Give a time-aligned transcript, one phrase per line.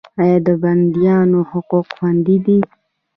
[0.21, 2.59] آیا د بندیانو حقوق خوندي دي؟